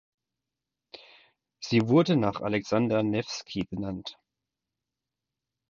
Sie 1.59 1.87
wurde 1.87 2.15
nach 2.15 2.41
Alexander 2.41 3.03
Newski 3.03 3.65
benannt. 3.69 4.17